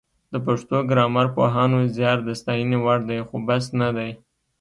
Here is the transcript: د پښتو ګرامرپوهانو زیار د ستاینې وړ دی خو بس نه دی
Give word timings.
د 0.33 0.35
پښتو 0.45 0.77
ګرامرپوهانو 0.91 1.77
زیار 1.95 2.17
د 2.23 2.29
ستاینې 2.41 2.77
وړ 2.83 2.99
دی 3.09 3.19
خو 3.27 3.35
بس 3.47 3.65
نه 3.79 3.89
دی 3.97 4.09